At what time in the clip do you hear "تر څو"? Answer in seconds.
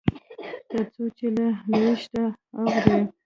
0.69-1.03